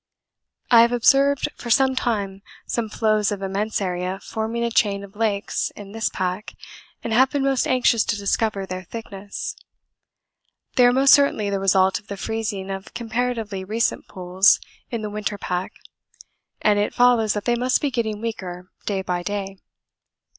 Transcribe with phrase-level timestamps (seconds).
[0.71, 5.15] I have observed for some time some floes of immense area forming a chain of
[5.15, 6.55] lakes in this pack,
[7.03, 9.55] and have been most anxious to discover their thickness.
[10.75, 14.59] They are most certainly the result of the freezing of comparatively recent pools
[14.89, 15.71] in the winter pack,
[16.63, 19.59] and it follows that they must be getting weaker day by day.